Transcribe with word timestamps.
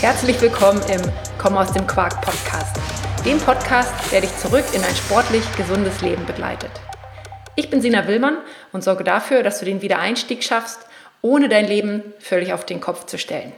Herzlich 0.00 0.40
willkommen 0.40 0.80
im 0.88 1.02
Komm 1.36 1.56
aus 1.56 1.72
dem 1.72 1.86
Quark 1.86 2.22
Podcast, 2.22 2.76
dem 3.26 3.38
Podcast, 3.38 3.92
der 4.10 4.22
dich 4.22 4.34
zurück 4.38 4.64
in 4.72 4.82
ein 4.82 4.96
sportlich 4.96 5.44
gesundes 5.56 6.00
Leben 6.00 6.24
begleitet. 6.24 6.70
Ich 7.56 7.68
bin 7.68 7.82
Sina 7.82 8.06
Willmann 8.06 8.38
und 8.72 8.82
sorge 8.82 9.04
dafür, 9.04 9.42
dass 9.42 9.58
du 9.58 9.66
den 9.66 9.82
Wiedereinstieg 9.82 10.42
schaffst, 10.42 10.80
ohne 11.20 11.50
dein 11.50 11.66
Leben 11.66 12.02
völlig 12.20 12.54
auf 12.54 12.64
den 12.64 12.80
Kopf 12.80 13.04
zu 13.04 13.18
stellen. 13.18 13.52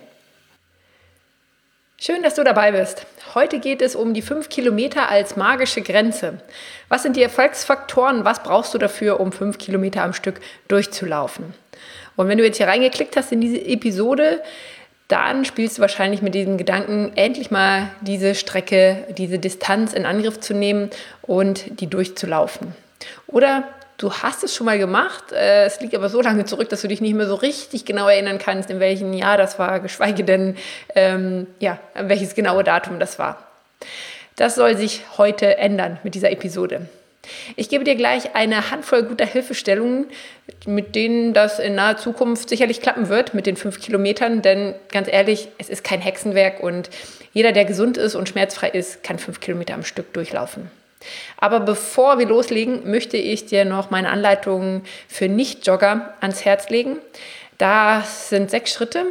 Schön, 2.01 2.23
dass 2.23 2.35
du 2.35 2.43
dabei 2.43 2.73
bist. 2.73 3.07
Heute 3.35 3.61
geht 3.61 3.81
es 3.81 3.95
um 3.95 4.15
die 4.15 4.23
5 4.23 4.49
Kilometer 4.49 5.09
als 5.09 5.37
magische 5.37 5.83
Grenze. 5.83 6.41
Was 6.89 7.05
sind 7.05 7.17
die 7.17 7.23
Erfolgsfaktoren? 7.23 8.25
Was 8.25 8.43
brauchst 8.43 8.75
du 8.75 8.79
dafür, 8.79 9.21
um 9.21 9.31
5 9.31 9.59
Kilometer 9.59 10.03
am 10.03 10.13
Stück 10.13 10.41
durchzulaufen? 10.67 11.55
Und 12.17 12.27
wenn 12.27 12.39
du 12.39 12.45
jetzt 12.45 12.57
hier 12.57 12.67
reingeklickt 12.67 13.17
hast 13.17 13.31
in 13.31 13.41
diese 13.41 13.65
Episode, 13.65 14.43
dann 15.09 15.47
spielst 15.47 15.79
du 15.79 15.83
wahrscheinlich 15.83 16.21
mit 16.21 16.35
diesem 16.35 16.59
Gedanken, 16.59 17.13
endlich 17.17 17.51
mal 17.51 17.89
diese 18.03 18.35
Strecke, 18.35 19.05
diese 19.17 19.39
Distanz 19.39 19.95
in 19.95 20.05
Angriff 20.05 20.39
zu 20.39 20.53
nehmen 20.55 20.91
und 21.23 21.81
die 21.81 21.87
durchzulaufen. 21.87 22.75
Oder 23.27 23.65
du 23.97 24.13
hast 24.13 24.45
es 24.45 24.55
schon 24.55 24.67
mal 24.67 24.79
gemacht, 24.79 25.33
äh, 25.33 25.65
es 25.65 25.81
liegt 25.81 25.95
aber 25.95 26.11
so 26.11 26.21
lange 26.21 26.45
zurück, 26.45 26.69
dass 26.69 26.83
du 26.83 26.89
dich 26.89 27.01
nicht 27.01 27.15
mehr 27.15 27.27
so 27.27 27.37
richtig 27.37 27.87
genau 27.87 28.07
erinnern 28.07 28.39
kannst, 28.39 28.69
in 28.69 28.81
welchem 28.81 29.15
Jahr 29.15 29.39
das 29.39 29.59
war, 29.59 29.81
geschweige 29.81 30.25
denn, 30.25 30.57
ähm, 30.95 31.47
ja, 31.59 31.79
welches 31.95 32.35
genaue 32.35 32.63
Datum 32.63 33.01
das 33.01 33.19
war. 33.19 33.43
Das 34.37 34.55
soll 34.55 34.77
sich 34.77 35.03
heute 35.17 35.57
ändern 35.57 35.99
mit 36.05 36.15
dieser 36.15 36.31
Episode. 36.31 36.87
Ich 37.57 37.69
gebe 37.69 37.85
dir 37.85 37.95
gleich 37.95 38.35
eine 38.35 38.71
Handvoll 38.71 39.03
guter 39.03 39.27
Hilfestellungen, 39.27 40.07
mit 40.67 40.95
denen 40.95 41.35
das 41.35 41.59
in 41.59 41.75
naher 41.75 41.97
Zukunft 41.97 42.49
sicherlich 42.49 42.81
klappen 42.81 43.09
wird 43.09 43.35
mit 43.35 43.47
den 43.47 43.57
fünf 43.57 43.81
Kilometern, 43.81 44.43
denn 44.43 44.75
ganz 44.91 45.09
ehrlich, 45.11 45.49
es 45.59 45.69
ist 45.69 45.85
kein 45.85 46.01
Hexenwerk 46.01 46.61
und 46.61 46.91
jeder, 47.33 47.53
der 47.53 47.65
gesund 47.65 47.97
ist 47.97 48.15
und 48.15 48.29
schmerzfrei 48.29 48.71
ist, 48.71 49.03
kann 49.03 49.19
fünf 49.19 49.41
Kilometer 49.41 49.75
am 49.75 49.85
Stück 49.85 50.13
durchlaufen. 50.13 50.71
Aber 51.37 51.61
bevor 51.61 52.19
wir 52.19 52.27
loslegen, 52.27 52.91
möchte 52.91 53.17
ich 53.17 53.47
dir 53.47 53.65
noch 53.65 53.91
meine 53.91 54.11
Anleitungen 54.11 54.83
für 55.07 55.29
Nicht-Jogger 55.29 56.15
ans 56.21 56.45
Herz 56.45 56.71
legen. 56.71 56.99
Das 57.59 58.29
sind 58.29 58.51
sechs 58.51 58.73
Schritte 58.73 59.07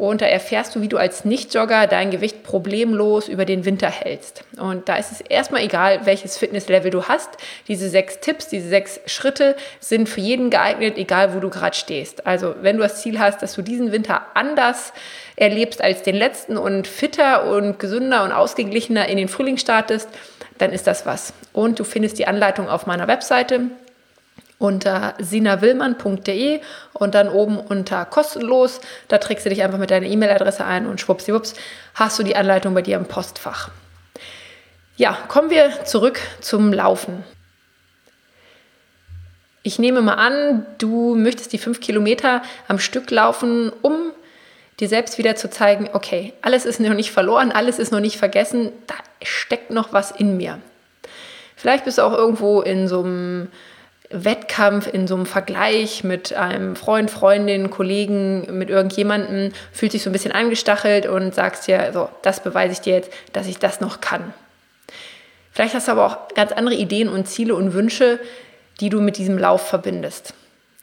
und 0.00 0.22
da 0.22 0.26
erfährst 0.26 0.74
du, 0.74 0.80
wie 0.80 0.88
du 0.88 0.96
als 0.96 1.26
Nicht-Jogger 1.26 1.86
dein 1.86 2.10
Gewicht 2.10 2.42
problemlos 2.42 3.28
über 3.28 3.44
den 3.44 3.66
Winter 3.66 3.90
hältst. 3.90 4.44
Und 4.58 4.88
da 4.88 4.96
ist 4.96 5.12
es 5.12 5.20
erstmal 5.20 5.62
egal, 5.62 6.06
welches 6.06 6.38
Fitnesslevel 6.38 6.90
du 6.90 7.04
hast. 7.04 7.28
Diese 7.68 7.90
sechs 7.90 8.18
Tipps, 8.20 8.48
diese 8.48 8.70
sechs 8.70 9.00
Schritte 9.04 9.56
sind 9.78 10.08
für 10.08 10.22
jeden 10.22 10.48
geeignet, 10.48 10.96
egal 10.96 11.34
wo 11.34 11.40
du 11.40 11.50
gerade 11.50 11.76
stehst. 11.76 12.26
Also 12.26 12.54
wenn 12.62 12.78
du 12.78 12.82
das 12.82 13.02
Ziel 13.02 13.20
hast, 13.20 13.42
dass 13.42 13.52
du 13.52 13.60
diesen 13.60 13.92
Winter 13.92 14.22
anders 14.32 14.94
erlebst 15.36 15.84
als 15.84 16.02
den 16.02 16.16
letzten 16.16 16.56
und 16.56 16.86
fitter 16.86 17.44
und 17.44 17.78
gesünder 17.78 18.24
und 18.24 18.32
ausgeglichener 18.32 19.06
in 19.06 19.18
den 19.18 19.28
Frühling 19.28 19.58
startest, 19.58 20.08
dann 20.56 20.72
ist 20.72 20.86
das 20.86 21.04
was. 21.04 21.34
Und 21.52 21.78
du 21.78 21.84
findest 21.84 22.18
die 22.18 22.26
Anleitung 22.26 22.70
auf 22.70 22.86
meiner 22.86 23.06
Webseite 23.06 23.64
unter 24.60 25.14
sinawillmann.de 25.18 26.60
und 26.92 27.14
dann 27.14 27.28
oben 27.28 27.58
unter 27.58 28.04
kostenlos. 28.04 28.80
Da 29.08 29.18
trägst 29.18 29.46
du 29.46 29.50
dich 29.50 29.62
einfach 29.62 29.78
mit 29.78 29.90
deiner 29.90 30.06
E-Mail-Adresse 30.06 30.64
ein 30.64 30.86
und 30.86 31.00
schwuppsiwupps 31.00 31.54
hast 31.94 32.18
du 32.18 32.22
die 32.22 32.36
Anleitung 32.36 32.74
bei 32.74 32.82
dir 32.82 32.96
im 32.96 33.06
Postfach. 33.06 33.70
Ja, 34.96 35.16
kommen 35.28 35.48
wir 35.48 35.84
zurück 35.86 36.20
zum 36.42 36.74
Laufen. 36.74 37.24
Ich 39.62 39.78
nehme 39.78 40.02
mal 40.02 40.14
an, 40.14 40.66
du 40.76 41.14
möchtest 41.16 41.54
die 41.54 41.58
fünf 41.58 41.80
Kilometer 41.80 42.42
am 42.68 42.78
Stück 42.78 43.10
laufen, 43.10 43.72
um 43.80 44.12
dir 44.78 44.88
selbst 44.88 45.16
wieder 45.16 45.36
zu 45.36 45.48
zeigen, 45.48 45.88
okay, 45.94 46.34
alles 46.42 46.66
ist 46.66 46.80
noch 46.80 46.94
nicht 46.94 47.12
verloren, 47.12 47.50
alles 47.50 47.78
ist 47.78 47.92
noch 47.92 48.00
nicht 48.00 48.18
vergessen, 48.18 48.72
da 48.86 48.94
steckt 49.22 49.70
noch 49.70 49.94
was 49.94 50.10
in 50.10 50.36
mir. 50.36 50.58
Vielleicht 51.56 51.84
bist 51.86 51.96
du 51.98 52.02
auch 52.02 52.12
irgendwo 52.12 52.60
in 52.60 52.88
so 52.88 53.00
einem 53.00 53.48
Wettkampf, 54.10 54.92
in 54.92 55.06
so 55.06 55.14
einem 55.14 55.26
Vergleich 55.26 56.02
mit 56.02 56.32
einem 56.32 56.74
Freund, 56.74 57.10
Freundin, 57.10 57.70
Kollegen, 57.70 58.58
mit 58.58 58.68
irgendjemandem, 58.68 59.52
fühlt 59.72 59.92
sich 59.92 60.02
so 60.02 60.10
ein 60.10 60.12
bisschen 60.12 60.32
angestachelt 60.32 61.06
und 61.06 61.34
sagst 61.34 61.68
dir, 61.68 61.90
so, 61.92 62.08
das 62.22 62.42
beweise 62.42 62.72
ich 62.72 62.80
dir 62.80 62.94
jetzt, 62.94 63.12
dass 63.32 63.46
ich 63.46 63.58
das 63.58 63.80
noch 63.80 64.00
kann. 64.00 64.34
Vielleicht 65.52 65.74
hast 65.74 65.88
du 65.88 65.92
aber 65.92 66.06
auch 66.06 66.34
ganz 66.34 66.52
andere 66.52 66.74
Ideen 66.74 67.08
und 67.08 67.28
Ziele 67.28 67.54
und 67.54 67.72
Wünsche, 67.72 68.18
die 68.80 68.88
du 68.88 69.00
mit 69.00 69.16
diesem 69.16 69.38
Lauf 69.38 69.68
verbindest. 69.68 70.34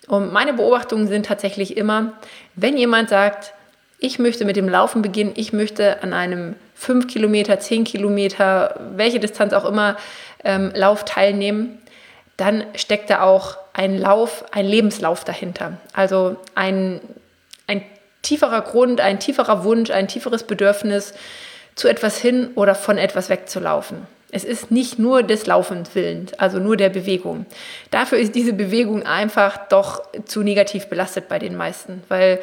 Und 0.08 0.32
meine 0.32 0.54
Beobachtungen 0.54 1.08
sind 1.08 1.26
tatsächlich 1.26 1.76
immer, 1.76 2.14
wenn 2.56 2.78
jemand 2.78 3.10
sagt, 3.10 3.54
ich 4.00 4.20
möchte 4.20 4.46
mit 4.46 4.56
dem 4.56 4.70
Laufen 4.70 5.02
beginnen, 5.02 5.34
ich 5.36 5.52
möchte 5.52 6.02
an 6.04 6.14
einem 6.14 6.56
5 6.76 7.08
Kilometer, 7.08 7.60
10 7.60 7.84
Kilometer, 7.84 8.80
welche 8.96 9.20
Distanz 9.20 9.54
auch 9.54 9.66
immer, 9.66 9.98
ähm, 10.44 10.72
Lauf 10.76 11.04
teilnehmen, 11.04 11.80
dann 12.38 12.66
steckt 12.76 13.10
da 13.10 13.22
auch 13.22 13.58
ein 13.74 13.98
Lauf, 13.98 14.46
ein 14.52 14.66
Lebenslauf 14.66 15.24
dahinter. 15.24 15.78
Also 15.94 16.38
ein, 16.56 17.02
ein 17.66 17.84
tieferer 18.22 18.62
Grund, 18.62 19.02
ein 19.02 19.20
tieferer 19.20 19.64
Wunsch, 19.64 19.90
ein 19.90 20.08
tieferes 20.08 20.44
Bedürfnis, 20.44 21.14
zu 21.76 21.88
etwas 21.88 22.18
hin 22.18 22.50
oder 22.56 22.76
von 22.76 22.98
etwas 22.98 23.30
wegzulaufen. 23.30 24.08
Es 24.32 24.44
ist 24.44 24.72
nicht 24.72 25.00
nur 25.00 25.24
des 25.24 25.46
Laufens 25.46 25.92
willens, 25.94 26.34
also 26.34 26.60
nur 26.60 26.76
der 26.76 26.90
Bewegung. 26.90 27.46
Dafür 27.92 28.18
ist 28.18 28.36
diese 28.36 28.54
Bewegung 28.54 29.04
einfach 29.04 29.68
doch 29.70 30.04
zu 30.26 30.44
negativ 30.44 30.88
belastet 30.88 31.30
bei 31.30 31.40
den 31.40 31.56
meisten, 31.56 32.04
weil 32.10 32.40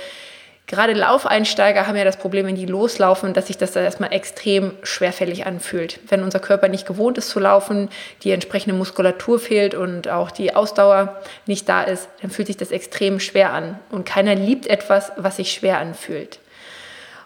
Gerade 0.66 0.94
Laufeinsteiger 0.94 1.86
haben 1.86 1.97
ja 1.97 2.04
das 2.04 2.16
Problem, 2.16 2.47
wenn 2.47 2.54
die 2.54 2.64
loslaufen, 2.64 3.34
dass 3.34 3.48
sich 3.48 3.58
das 3.58 3.72
da 3.72 3.80
erstmal 3.82 4.14
extrem 4.14 4.72
schwerfällig 4.82 5.44
anfühlt. 5.44 6.00
Wenn 6.08 6.22
unser 6.22 6.41
Körper 6.41 6.69
nicht 6.69 6.86
gewohnt 6.86 7.19
ist 7.19 7.28
zu 7.28 7.38
laufen, 7.38 7.91
die 8.22 8.30
entsprechende 8.30 8.74
Muskulatur 8.74 9.38
fehlt 9.38 9.74
und 9.74 10.08
auch 10.08 10.30
die 10.30 10.56
Ausdauer 10.56 11.20
nicht 11.44 11.69
da 11.69 11.82
ist, 11.82 12.08
dann 12.22 12.30
fühlt 12.30 12.47
sich 12.47 12.56
das 12.56 12.70
extrem 12.70 13.20
schwer 13.20 13.53
an. 13.53 13.78
Und 13.91 14.06
keiner 14.06 14.34
liebt 14.34 14.66
etwas, 14.66 15.12
was 15.16 15.36
sich 15.36 15.53
schwer 15.53 15.78
anfühlt. 15.78 16.38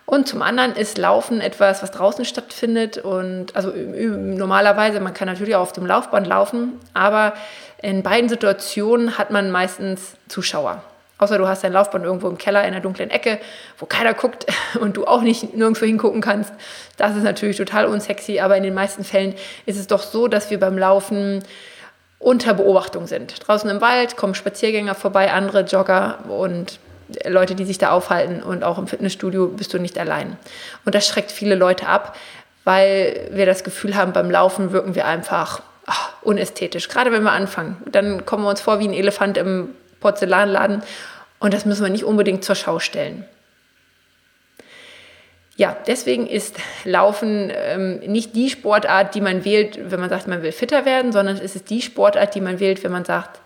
Und 0.05 0.27
zum 0.27 0.43
anderen 0.43 0.75
ist 0.75 0.99
Laufen 0.99 1.41
etwas, 1.41 1.81
was 1.83 1.93
draußen 1.93 2.25
stattfindet. 2.25 2.99
Und 2.99 3.55
also 3.55 3.71
normalerweise, 3.71 4.99
man 4.99 5.15
kann 5.15 5.29
natürlich 5.29 5.55
auch 5.55 5.61
auf 5.61 5.73
dem 5.73 5.87
Laufband 5.87 6.27
laufen, 6.27 6.81
aber 6.93 7.35
in 7.83 8.03
beiden 8.03 8.29
Situationen 8.29 9.17
hat 9.17 9.31
man 9.31 9.53
meistens 9.53 10.17
Zuschauer. 10.27 10.83
Außer 11.19 11.37
du 11.37 11.49
hast 11.49 11.65
dein 11.65 11.73
Laufband 11.73 12.05
irgendwo 12.05 12.29
im 12.29 12.39
Keller 12.39 12.61
in 12.63 12.69
einer 12.69 12.81
dunklen 12.81 13.11
Ecke, 13.11 13.39
wo 13.79 13.87
keiner 13.87 14.15
guckt 14.15 14.47
und 14.81 14.97
du 14.97 15.07
auch 15.07 15.23
nicht 15.23 15.55
nirgendwo 15.55 15.85
hingucken 15.85 16.21
kannst. 16.21 16.53
Das 16.97 17.17
ist 17.17 17.25
natürlich 17.25 17.57
total 17.57 17.87
unsexy, 17.87 18.41
aber 18.41 18.57
in 18.57 18.63
den 18.63 18.75
meisten 18.75 19.05
Fällen 19.05 19.35
ist 19.67 19.79
es 19.79 19.87
doch 19.87 20.03
so, 20.03 20.29
dass 20.29 20.51
wir 20.51 20.61
beim 20.61 20.79
Laufen 20.79 21.43
unter 22.19 22.55
Beobachtung 22.55 23.07
sind. 23.07 23.47
Draußen 23.47 23.69
im 23.71 23.81
Wald 23.81 24.17
kommen 24.17 24.35
Spaziergänger 24.35 24.95
vorbei, 24.95 25.33
andere 25.33 25.63
Jogger 25.63 26.19
und 26.29 26.81
Leute, 27.25 27.55
die 27.55 27.65
sich 27.65 27.79
da 27.79 27.91
aufhalten 27.91 28.43
und 28.43 28.65
auch 28.65 28.79
im 28.79 28.87
Fitnessstudio 28.87 29.49
bist 29.49 29.73
du 29.73 29.79
nicht 29.79 29.99
allein. 29.99 30.37
Und 30.85 30.95
das 30.95 31.07
schreckt 31.07 31.33
viele 31.33 31.55
Leute 31.55 31.87
ab, 31.87 32.17
weil 32.65 33.29
wir 33.33 33.47
das 33.47 33.65
Gefühl 33.65 33.97
haben, 33.97 34.13
beim 34.13 34.31
Laufen 34.31 34.73
wirken 34.73 34.95
wir 34.95 35.07
einfach 35.07 35.63
ach, 35.87 36.11
unästhetisch. 36.23 36.89
Gerade 36.89 37.13
wenn 37.13 37.23
wir 37.23 37.33
anfangen, 37.33 37.79
dann 37.91 38.27
kommen 38.27 38.45
wir 38.45 38.51
uns 38.51 38.61
vor 38.61 38.79
wie 38.79 38.87
ein 38.87 38.93
Elefant 38.93 39.39
im 39.39 39.71
Porzellanladen 40.01 40.83
und 41.39 41.55
das 41.55 41.65
müssen 41.65 41.83
wir 41.83 41.91
nicht 41.91 42.05
unbedingt 42.05 42.45
zur 42.45 42.55
Schau 42.55 42.79
stellen. 42.79 43.25
Ja, 45.57 45.77
deswegen 45.89 46.29
ist 46.29 46.55
Laufen 46.85 47.51
ähm, 47.53 47.99
nicht 47.99 48.37
die 48.37 48.49
Sportart, 48.49 49.17
die 49.17 49.21
man 49.21 49.45
wählt, 49.45 49.91
wenn 49.91 49.99
man 49.99 50.09
sagt, 50.09 50.29
man 50.29 50.43
will 50.43 50.53
fitter 50.53 50.85
werden, 50.85 51.11
sondern 51.11 51.37
es 51.37 51.57
ist 51.57 51.69
die 51.69 51.83
Sportart, 51.83 52.37
die 52.37 52.41
man 52.41 52.61
wählt, 52.61 52.85
wenn 52.85 52.93
man 52.93 53.05
sagt, 53.05 53.41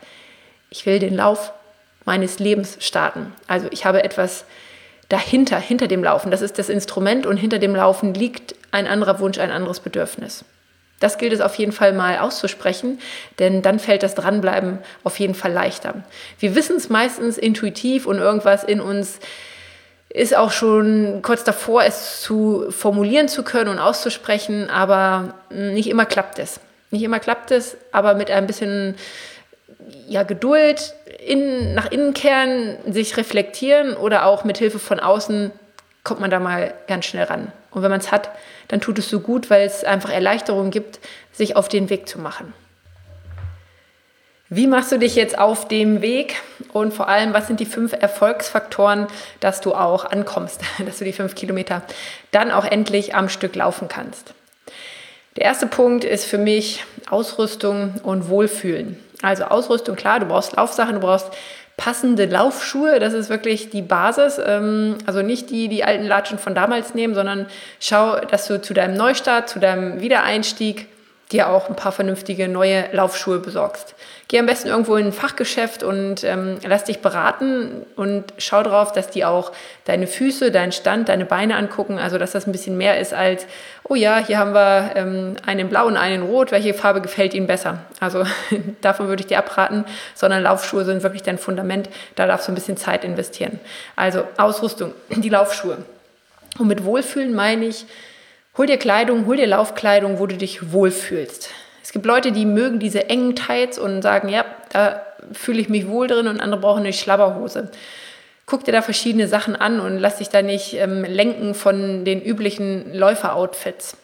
ich 0.68 0.84
will 0.84 0.98
den 0.98 1.16
Lauf 1.16 1.52
meines 2.04 2.38
Lebens 2.38 2.76
starten. 2.80 3.32
Also 3.46 3.68
ich 3.70 3.86
habe 3.86 4.04
etwas 4.04 4.44
dahinter, 5.08 5.58
hinter 5.58 5.88
dem 5.88 6.04
Laufen. 6.04 6.30
Das 6.30 6.42
ist 6.42 6.58
das 6.58 6.68
Instrument 6.68 7.26
und 7.26 7.36
hinter 7.38 7.58
dem 7.58 7.74
Laufen 7.74 8.12
liegt 8.12 8.54
ein 8.72 8.86
anderer 8.86 9.18
Wunsch, 9.20 9.38
ein 9.38 9.50
anderes 9.50 9.80
Bedürfnis. 9.80 10.44
Das 11.02 11.18
gilt 11.18 11.32
es 11.32 11.40
auf 11.40 11.56
jeden 11.56 11.72
Fall 11.72 11.92
mal 11.92 12.18
auszusprechen, 12.18 13.00
denn 13.40 13.60
dann 13.60 13.80
fällt 13.80 14.04
das 14.04 14.14
Dranbleiben 14.14 14.78
auf 15.02 15.18
jeden 15.18 15.34
Fall 15.34 15.52
leichter. 15.52 16.04
Wir 16.38 16.54
wissen 16.54 16.76
es 16.76 16.88
meistens 16.90 17.38
intuitiv 17.38 18.06
und 18.06 18.18
irgendwas 18.18 18.62
in 18.62 18.80
uns 18.80 19.18
ist 20.08 20.36
auch 20.36 20.52
schon 20.52 21.20
kurz 21.22 21.42
davor, 21.42 21.84
es 21.84 22.20
zu 22.20 22.66
formulieren 22.70 23.28
zu 23.28 23.42
können 23.42 23.70
und 23.70 23.78
auszusprechen, 23.78 24.68
aber 24.70 25.34
nicht 25.50 25.88
immer 25.88 26.06
klappt 26.06 26.38
es. 26.38 26.60
Nicht 26.90 27.02
immer 27.02 27.18
klappt 27.18 27.50
es, 27.50 27.76
aber 27.90 28.14
mit 28.14 28.30
ein 28.30 28.46
bisschen 28.46 28.94
ja, 30.06 30.22
Geduld, 30.22 30.94
in, 31.26 31.74
nach 31.74 31.90
innen 31.90 32.14
kehren, 32.14 32.76
sich 32.86 33.16
reflektieren 33.16 33.96
oder 33.96 34.26
auch 34.26 34.44
mit 34.44 34.58
Hilfe 34.58 34.78
von 34.78 35.00
außen 35.00 35.50
kommt 36.04 36.20
man 36.20 36.30
da 36.30 36.40
mal 36.40 36.74
ganz 36.88 37.06
schnell 37.06 37.24
ran. 37.24 37.52
Und 37.70 37.82
wenn 37.82 37.90
man 37.90 38.00
es 38.00 38.12
hat, 38.12 38.30
dann 38.68 38.80
tut 38.80 38.98
es 38.98 39.08
so 39.08 39.20
gut, 39.20 39.50
weil 39.50 39.66
es 39.66 39.84
einfach 39.84 40.10
Erleichterung 40.10 40.70
gibt, 40.70 41.00
sich 41.32 41.56
auf 41.56 41.68
den 41.68 41.90
Weg 41.90 42.08
zu 42.08 42.18
machen. 42.18 42.52
Wie 44.54 44.66
machst 44.66 44.92
du 44.92 44.98
dich 44.98 45.14
jetzt 45.14 45.38
auf 45.38 45.66
dem 45.66 46.02
Weg 46.02 46.36
und 46.74 46.92
vor 46.92 47.08
allem, 47.08 47.32
was 47.32 47.46
sind 47.46 47.58
die 47.58 47.64
fünf 47.64 47.94
Erfolgsfaktoren, 47.94 49.06
dass 49.40 49.62
du 49.62 49.74
auch 49.74 50.04
ankommst, 50.04 50.60
dass 50.84 50.98
du 50.98 51.06
die 51.06 51.14
fünf 51.14 51.34
Kilometer 51.34 51.82
dann 52.32 52.50
auch 52.50 52.66
endlich 52.66 53.14
am 53.14 53.30
Stück 53.30 53.56
laufen 53.56 53.88
kannst? 53.88 54.34
Der 55.36 55.46
erste 55.46 55.66
Punkt 55.66 56.04
ist 56.04 56.26
für 56.26 56.36
mich 56.36 56.84
Ausrüstung 57.08 57.94
und 58.02 58.28
Wohlfühlen. 58.28 59.02
Also 59.22 59.44
Ausrüstung, 59.44 59.96
klar, 59.96 60.20
du 60.20 60.26
brauchst 60.26 60.56
Laufsachen, 60.56 60.96
du 60.96 61.00
brauchst 61.00 61.30
passende 61.82 62.26
Laufschuhe, 62.26 63.00
das 63.00 63.12
ist 63.12 63.28
wirklich 63.28 63.70
die 63.70 63.82
Basis. 63.82 64.40
Ähm, 64.44 64.98
also 65.04 65.20
nicht 65.20 65.50
die, 65.50 65.66
die 65.66 65.82
alten 65.82 66.06
Latschen 66.06 66.38
von 66.38 66.54
damals 66.54 66.94
nehmen, 66.94 67.12
sondern 67.12 67.46
schau, 67.80 68.20
dass 68.20 68.46
du 68.46 68.62
zu 68.62 68.72
deinem 68.72 68.96
Neustart, 68.96 69.48
zu 69.48 69.58
deinem 69.58 70.00
Wiedereinstieg 70.00 70.86
dir 71.32 71.48
auch 71.48 71.68
ein 71.68 71.76
paar 71.76 71.92
vernünftige 71.92 72.48
neue 72.48 72.86
Laufschuhe 72.92 73.38
besorgst. 73.38 73.94
Geh 74.28 74.38
am 74.38 74.46
besten 74.46 74.68
irgendwo 74.68 74.96
in 74.96 75.06
ein 75.06 75.12
Fachgeschäft 75.12 75.82
und 75.82 76.24
ähm, 76.24 76.58
lass 76.66 76.84
dich 76.84 77.00
beraten 77.00 77.84
und 77.96 78.32
schau 78.38 78.62
drauf, 78.62 78.92
dass 78.92 79.10
die 79.10 79.24
auch 79.24 79.52
deine 79.84 80.06
Füße, 80.06 80.50
deinen 80.50 80.72
Stand, 80.72 81.08
deine 81.08 81.24
Beine 81.24 81.56
angucken. 81.56 81.98
Also, 81.98 82.16
dass 82.18 82.32
das 82.32 82.46
ein 82.46 82.52
bisschen 82.52 82.78
mehr 82.78 82.98
ist 82.98 83.12
als, 83.12 83.46
oh 83.84 83.94
ja, 83.94 84.18
hier 84.18 84.38
haben 84.38 84.54
wir 84.54 84.92
ähm, 84.94 85.36
einen 85.44 85.68
blau 85.68 85.86
und 85.86 85.96
einen 85.96 86.22
rot. 86.22 86.50
Welche 86.50 86.72
Farbe 86.72 87.00
gefällt 87.00 87.34
Ihnen 87.34 87.46
besser? 87.46 87.78
Also, 88.00 88.24
davon 88.80 89.08
würde 89.08 89.20
ich 89.20 89.26
dir 89.26 89.38
abraten, 89.38 89.84
sondern 90.14 90.42
Laufschuhe 90.42 90.84
sind 90.84 91.02
wirklich 91.02 91.22
dein 91.22 91.38
Fundament. 91.38 91.88
Da 92.14 92.26
darfst 92.26 92.48
du 92.48 92.52
ein 92.52 92.54
bisschen 92.54 92.76
Zeit 92.76 93.04
investieren. 93.04 93.60
Also, 93.96 94.24
Ausrüstung, 94.38 94.94
die 95.10 95.28
Laufschuhe. 95.28 95.78
Und 96.58 96.68
mit 96.68 96.84
Wohlfühlen 96.84 97.34
meine 97.34 97.66
ich, 97.66 97.86
Hol 98.58 98.66
dir 98.66 98.76
Kleidung, 98.76 99.24
hol 99.26 99.38
dir 99.38 99.46
Laufkleidung, 99.46 100.18
wo 100.18 100.26
du 100.26 100.36
dich 100.36 100.72
wohlfühlst. 100.72 101.48
Es 101.82 101.90
gibt 101.90 102.04
Leute, 102.04 102.32
die 102.32 102.44
mögen 102.44 102.80
diese 102.80 103.08
engen 103.08 103.34
Tights 103.34 103.78
und 103.78 104.02
sagen, 104.02 104.28
ja, 104.28 104.44
da 104.70 105.00
fühle 105.32 105.58
ich 105.58 105.70
mich 105.70 105.88
wohl 105.88 106.06
drin 106.06 106.28
und 106.28 106.38
andere 106.38 106.60
brauchen 106.60 106.80
eine 106.80 106.92
Schlabberhose. 106.92 107.70
Guck 108.44 108.64
dir 108.64 108.72
da 108.72 108.82
verschiedene 108.82 109.26
Sachen 109.26 109.56
an 109.56 109.80
und 109.80 109.98
lass 109.98 110.18
dich 110.18 110.28
da 110.28 110.42
nicht 110.42 110.74
ähm, 110.74 111.02
lenken 111.02 111.54
von 111.54 112.04
den 112.04 112.20
üblichen 112.20 112.92
Läufer-Outfits. 112.92 113.96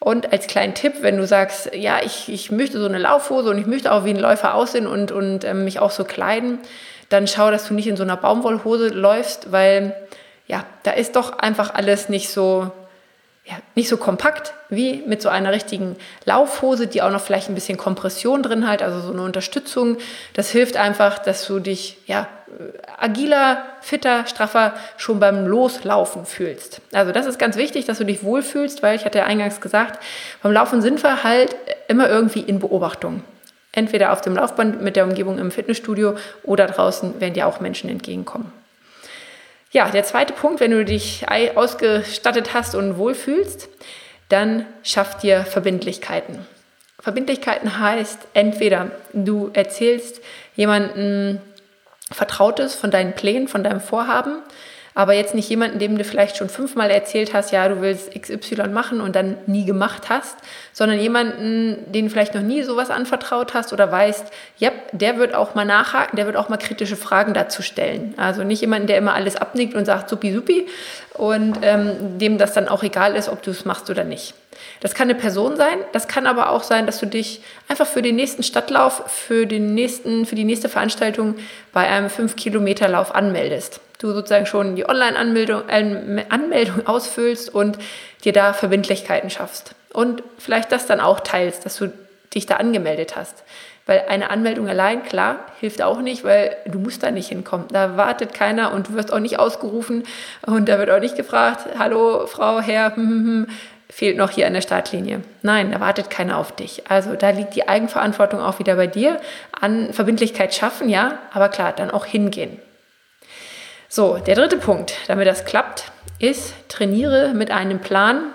Und 0.00 0.32
als 0.32 0.48
kleinen 0.48 0.74
Tipp, 0.74 0.94
wenn 1.02 1.18
du 1.18 1.26
sagst, 1.26 1.72
ja, 1.72 2.00
ich, 2.02 2.28
ich 2.28 2.50
möchte 2.50 2.80
so 2.80 2.86
eine 2.86 2.98
Laufhose 2.98 3.50
und 3.50 3.58
ich 3.58 3.66
möchte 3.66 3.92
auch 3.92 4.04
wie 4.04 4.10
ein 4.10 4.18
Läufer 4.18 4.54
aussehen 4.54 4.88
und, 4.88 5.12
und 5.12 5.44
ähm, 5.44 5.62
mich 5.62 5.78
auch 5.78 5.92
so 5.92 6.02
kleiden, 6.02 6.58
dann 7.08 7.28
schau, 7.28 7.52
dass 7.52 7.68
du 7.68 7.74
nicht 7.74 7.86
in 7.86 7.96
so 7.96 8.02
einer 8.02 8.16
Baumwollhose 8.16 8.88
läufst, 8.88 9.52
weil 9.52 9.94
ja, 10.48 10.64
da 10.82 10.90
ist 10.90 11.14
doch 11.14 11.38
einfach 11.38 11.74
alles 11.74 12.08
nicht 12.08 12.30
so 12.30 12.72
ja, 13.44 13.54
nicht 13.74 13.88
so 13.88 13.96
kompakt 13.96 14.52
wie 14.68 15.02
mit 15.06 15.22
so 15.22 15.28
einer 15.28 15.52
richtigen 15.52 15.96
Laufhose, 16.24 16.86
die 16.86 17.02
auch 17.02 17.10
noch 17.10 17.20
vielleicht 17.20 17.48
ein 17.48 17.54
bisschen 17.54 17.78
Kompression 17.78 18.42
drin 18.42 18.68
hat, 18.68 18.82
also 18.82 19.00
so 19.00 19.12
eine 19.12 19.22
Unterstützung. 19.22 19.96
Das 20.34 20.50
hilft 20.50 20.76
einfach, 20.76 21.18
dass 21.18 21.46
du 21.46 21.58
dich 21.58 21.98
ja, 22.06 22.28
agiler, 22.98 23.64
fitter, 23.80 24.26
straffer 24.26 24.74
schon 24.96 25.20
beim 25.20 25.46
Loslaufen 25.46 26.26
fühlst. 26.26 26.80
Also 26.92 27.12
das 27.12 27.26
ist 27.26 27.38
ganz 27.38 27.56
wichtig, 27.56 27.86
dass 27.86 27.98
du 27.98 28.04
dich 28.04 28.22
wohlfühlst, 28.22 28.82
weil 28.82 28.96
ich 28.96 29.04
hatte 29.04 29.18
ja 29.18 29.24
eingangs 29.24 29.60
gesagt, 29.60 30.02
beim 30.42 30.52
Laufen 30.52 30.82
sind 30.82 31.02
wir 31.02 31.24
halt 31.24 31.56
immer 31.88 32.08
irgendwie 32.08 32.40
in 32.40 32.58
Beobachtung. 32.58 33.24
Entweder 33.72 34.12
auf 34.12 34.20
dem 34.20 34.34
Laufband 34.34 34.82
mit 34.82 34.96
der 34.96 35.04
Umgebung 35.04 35.38
im 35.38 35.50
Fitnessstudio 35.50 36.16
oder 36.42 36.66
draußen 36.66 37.20
werden 37.20 37.34
dir 37.34 37.46
auch 37.46 37.60
Menschen 37.60 37.88
entgegenkommen. 37.88 38.52
Ja, 39.72 39.88
der 39.88 40.02
zweite 40.02 40.32
Punkt, 40.32 40.58
wenn 40.60 40.72
du 40.72 40.84
dich 40.84 41.26
ausgestattet 41.54 42.54
hast 42.54 42.74
und 42.74 42.98
wohlfühlst, 42.98 43.68
dann 44.28 44.66
schaff 44.82 45.18
dir 45.18 45.44
Verbindlichkeiten. 45.44 46.44
Verbindlichkeiten 46.98 47.78
heißt 47.78 48.18
entweder 48.34 48.90
du 49.12 49.50
erzählst 49.52 50.20
jemandem 50.56 51.40
Vertrautes 52.12 52.74
von 52.74 52.90
deinen 52.90 53.14
Plänen, 53.14 53.46
von 53.46 53.62
deinem 53.62 53.80
Vorhaben 53.80 54.42
aber 55.00 55.14
jetzt 55.14 55.34
nicht 55.34 55.48
jemanden, 55.48 55.78
dem 55.78 55.96
du 55.96 56.04
vielleicht 56.04 56.36
schon 56.36 56.50
fünfmal 56.50 56.90
erzählt 56.90 57.32
hast, 57.32 57.52
ja, 57.52 57.66
du 57.66 57.80
willst 57.80 58.12
XY 58.12 58.68
machen 58.68 59.00
und 59.00 59.16
dann 59.16 59.38
nie 59.46 59.64
gemacht 59.64 60.10
hast, 60.10 60.36
sondern 60.74 61.00
jemanden, 61.00 61.90
den 61.90 62.10
vielleicht 62.10 62.34
noch 62.34 62.42
nie 62.42 62.62
sowas 62.64 62.90
anvertraut 62.90 63.54
hast 63.54 63.72
oder 63.72 63.90
weißt, 63.90 64.26
ja, 64.58 64.70
der 64.92 65.16
wird 65.16 65.34
auch 65.34 65.54
mal 65.54 65.64
nachhaken, 65.64 66.16
der 66.16 66.26
wird 66.26 66.36
auch 66.36 66.50
mal 66.50 66.58
kritische 66.58 66.96
Fragen 66.96 67.32
dazu 67.32 67.62
stellen. 67.62 68.12
Also 68.18 68.44
nicht 68.44 68.60
jemanden, 68.60 68.88
der 68.88 68.98
immer 68.98 69.14
alles 69.14 69.36
abnickt 69.36 69.74
und 69.74 69.86
sagt, 69.86 70.10
supi, 70.10 70.34
supi 70.34 70.66
und 71.14 71.60
ähm, 71.62 72.18
dem 72.18 72.36
das 72.36 72.52
dann 72.52 72.68
auch 72.68 72.82
egal 72.82 73.16
ist, 73.16 73.30
ob 73.30 73.42
du 73.42 73.52
es 73.52 73.64
machst 73.64 73.88
oder 73.88 74.04
nicht. 74.04 74.34
Das 74.80 74.94
kann 74.94 75.10
eine 75.10 75.18
Person 75.18 75.56
sein, 75.56 75.78
das 75.92 76.08
kann 76.08 76.26
aber 76.26 76.50
auch 76.50 76.62
sein, 76.62 76.86
dass 76.86 76.98
du 76.98 77.06
dich 77.06 77.42
einfach 77.68 77.86
für 77.86 78.00
den 78.00 78.16
nächsten 78.16 78.42
Stadtlauf, 78.42 79.10
für, 79.10 79.46
den 79.46 79.74
nächsten, 79.74 80.24
für 80.24 80.34
die 80.34 80.44
nächste 80.44 80.70
Veranstaltung 80.70 81.36
bei 81.72 81.86
einem 81.86 82.08
5-Kilometer-Lauf 82.08 83.14
anmeldest. 83.14 83.80
Du 83.98 84.12
sozusagen 84.12 84.46
schon 84.46 84.76
die 84.76 84.88
Online-Anmeldung 84.88 85.68
äh, 85.68 86.24
Anmeldung 86.30 86.86
ausfüllst 86.86 87.54
und 87.54 87.78
dir 88.24 88.32
da 88.32 88.54
Verbindlichkeiten 88.54 89.28
schaffst. 89.28 89.74
Und 89.92 90.22
vielleicht 90.38 90.72
das 90.72 90.86
dann 90.86 91.00
auch 91.00 91.20
teilst, 91.20 91.66
dass 91.66 91.76
du 91.76 91.92
dich 92.34 92.46
da 92.46 92.56
angemeldet 92.56 93.16
hast. 93.16 93.44
Weil 93.86 94.04
eine 94.08 94.30
Anmeldung 94.30 94.68
allein, 94.68 95.02
klar, 95.02 95.44
hilft 95.58 95.82
auch 95.82 96.00
nicht, 96.00 96.22
weil 96.22 96.56
du 96.66 96.78
musst 96.78 97.02
da 97.02 97.10
nicht 97.10 97.28
hinkommen. 97.28 97.66
Da 97.72 97.96
wartet 97.96 98.32
keiner 98.32 98.72
und 98.72 98.88
du 98.88 98.94
wirst 98.94 99.12
auch 99.12 99.18
nicht 99.18 99.38
ausgerufen 99.38 100.04
und 100.46 100.68
da 100.68 100.78
wird 100.78 100.90
auch 100.90 101.00
nicht 101.00 101.16
gefragt, 101.16 101.66
hallo 101.78 102.26
Frau, 102.26 102.60
Herr, 102.60 102.94
hm, 102.96 103.04
hm, 103.04 103.24
hm, 103.24 103.46
fehlt 103.90 104.16
noch 104.16 104.30
hier 104.30 104.46
an 104.46 104.54
der 104.54 104.60
Startlinie. 104.60 105.22
Nein, 105.42 105.72
da 105.72 105.80
wartet 105.80 106.10
keiner 106.10 106.38
auf 106.38 106.52
dich. 106.52 106.84
Also 106.88 107.16
da 107.16 107.30
liegt 107.30 107.54
die 107.54 107.68
Eigenverantwortung 107.68 108.40
auch 108.40 108.58
wieder 108.58 108.76
bei 108.76 108.86
dir. 108.86 109.20
An 109.60 109.92
Verbindlichkeit 109.92 110.54
schaffen, 110.54 110.88
ja, 110.88 111.18
aber 111.32 111.48
klar, 111.48 111.72
dann 111.72 111.90
auch 111.90 112.06
hingehen. 112.06 112.58
So, 113.88 114.18
der 114.18 114.36
dritte 114.36 114.56
Punkt, 114.56 114.94
damit 115.08 115.26
das 115.26 115.44
klappt, 115.44 115.90
ist, 116.20 116.54
trainiere 116.68 117.34
mit 117.34 117.50
einem 117.50 117.80
Plan 117.80 118.26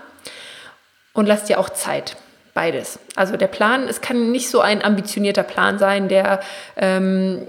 und 1.13 1.27
lass 1.27 1.45
dir 1.45 1.59
auch 1.59 1.69
Zeit. 1.69 2.17
Beides. 2.53 2.99
Also 3.15 3.37
der 3.37 3.47
Plan, 3.47 3.87
es 3.87 4.01
kann 4.01 4.31
nicht 4.31 4.49
so 4.49 4.61
ein 4.61 4.83
ambitionierter 4.83 5.43
Plan 5.43 5.79
sein, 5.79 6.07
der 6.07 6.41
ähm, 6.77 7.47